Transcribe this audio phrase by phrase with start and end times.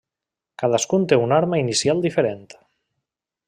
[0.61, 2.43] Cadascun té una arma inicial diferent.